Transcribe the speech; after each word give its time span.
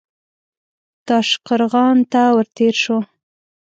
تاشقرغان 1.07 1.97
ته 2.11 2.21
ور 2.35 2.47
تېر 2.55 2.75
شو. 2.83 2.97